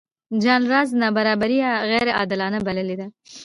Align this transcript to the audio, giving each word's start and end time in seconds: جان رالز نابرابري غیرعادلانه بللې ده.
جان 0.43 0.61
رالز 0.71 0.91
نابرابري 1.01 1.57
غیرعادلانه 1.91 2.59
بللې 2.65 2.95
ده. 2.99 3.07